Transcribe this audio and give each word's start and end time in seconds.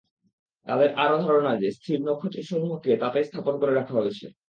তাদের 0.67 0.89
আরো 0.95 1.17
ধারণা 1.17 1.51
যে, 1.57 1.69
স্থির 1.71 1.97
নক্ষত্রসমূহকে 2.01 2.91
তাতেই 2.97 3.25
স্থাপন 3.25 3.55
করে 3.59 3.73
রাখা 3.75 3.93
হয়েছে। 3.97 4.25